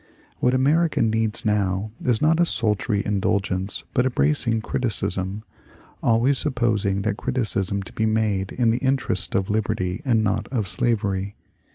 [0.39, 5.43] What America needs now is not a sultry indulgence but a bracing criticism,
[6.01, 10.67] always supposing that criticism to be made in the interest of liberty and not of
[10.67, 11.35] slavery.